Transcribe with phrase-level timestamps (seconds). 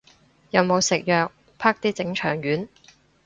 [0.49, 2.67] 有冇食藥，啪啲整腸丸